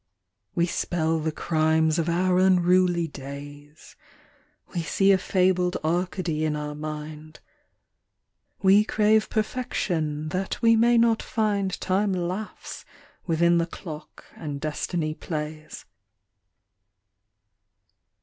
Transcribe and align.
42 0.55 0.55
The 0.55 0.55
Complex 0.55 0.55
Life. 0.55 0.55
We 0.55 0.81
spell 0.97 1.19
the 1.19 1.31
crimes 1.31 1.99
of 1.99 2.09
our 2.09 2.39
unruly 2.39 3.07
da 3.07 3.71
We 4.73 4.81
see 4.81 5.11
a 5.11 5.17
fabled 5.19 5.77
Arcady 5.83 6.43
in 6.43 6.55
our 6.55 6.73
mind, 6.73 7.39
We 8.63 8.83
crave 8.83 9.29
perfection 9.29 10.29
that 10.29 10.55
v 10.59 10.73
it 10.73 11.21
find 11.21 11.79
Time 11.79 12.13
laughs 12.13 12.83
within 13.27 13.59
the 13.59 13.67
clock 13.67 14.25
and 14.35 14.59
Destiny 14.59 15.13
plays. 15.13 15.85